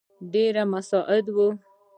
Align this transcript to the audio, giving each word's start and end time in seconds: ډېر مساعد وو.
ډېر 0.33 0.55
مساعد 0.71 1.25
وو. 1.35 1.47